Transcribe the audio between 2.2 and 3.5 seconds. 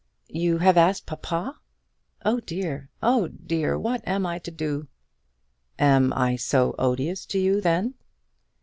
Oh dear, oh